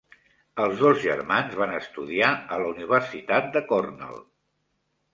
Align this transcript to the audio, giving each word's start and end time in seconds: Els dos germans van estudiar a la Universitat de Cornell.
Els 0.63 0.79
dos 0.85 0.97
germans 1.03 1.53
van 1.61 1.75
estudiar 1.81 2.33
a 2.57 2.59
la 2.65 2.73
Universitat 2.75 3.55
de 3.59 3.67
Cornell. 3.73 4.23